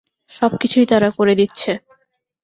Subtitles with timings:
[0.31, 1.71] সব কিছুই তারা করে দিচ্ছে।